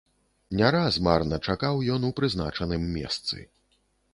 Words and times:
Не 0.61 0.69
раз 0.75 0.95
марна 1.09 1.39
чакаў 1.47 1.83
ён 1.97 2.09
у 2.09 2.13
прызначаным 2.21 2.89
месцы. 2.97 3.37